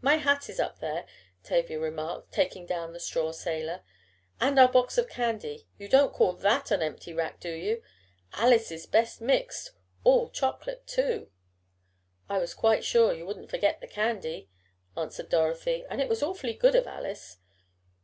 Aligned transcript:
"My 0.00 0.16
hat 0.16 0.48
is 0.48 0.58
up 0.58 0.80
there," 0.80 1.06
Tavia 1.44 1.78
remarked, 1.78 2.32
taking 2.32 2.66
down 2.66 2.92
the 2.92 2.98
straw 2.98 3.30
sailor. 3.30 3.84
"And 4.40 4.58
our 4.58 4.66
box 4.66 4.98
of 4.98 5.08
candy 5.08 5.68
you 5.78 5.86
don't 5.88 6.12
call 6.12 6.32
that 6.32 6.72
an 6.72 6.82
empty 6.82 7.12
rack, 7.12 7.38
do 7.38 7.52
you? 7.52 7.80
Alice's 8.32 8.86
best 8.86 9.20
mixed 9.20 9.70
all 10.02 10.28
chocolate 10.28 10.88
too." 10.88 11.30
"I 12.28 12.38
was 12.38 12.52
quite 12.52 12.84
sure 12.84 13.14
you 13.14 13.24
wouldn't 13.24 13.48
forget 13.50 13.80
the 13.80 13.86
candy," 13.86 14.50
answered 14.96 15.28
Dorothy. 15.28 15.84
"And 15.88 16.00
it 16.00 16.08
was 16.08 16.20
awfully 16.20 16.54
good 16.54 16.74
of 16.74 16.88
Alice." 16.88 17.36